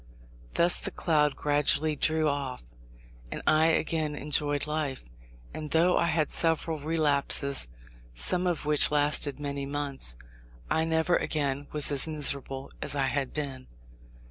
[0.55, 2.63] Thus the cloud gradually drew off,
[3.31, 5.05] and I again enjoyed life;
[5.53, 7.67] and though I had several relapses,
[8.15, 10.15] some of which lasted many months,
[10.71, 13.67] I never again was as miserable as I had been.